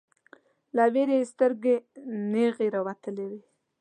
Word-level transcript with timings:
له 0.75 0.83
ویرې 0.93 1.17
یې 1.21 1.29
سترګې 1.31 1.75
نیغې 2.31 2.67
راوتلې 2.75 3.25
وې 3.29 3.39